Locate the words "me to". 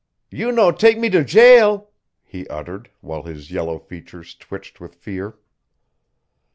0.97-1.23